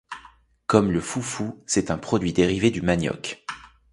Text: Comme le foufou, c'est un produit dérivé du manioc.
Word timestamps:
Comme 0.65 0.89
le 0.91 0.99
foufou, 0.99 1.61
c'est 1.67 1.91
un 1.91 1.97
produit 1.99 2.33
dérivé 2.33 2.71
du 2.71 2.81
manioc. 2.81 3.45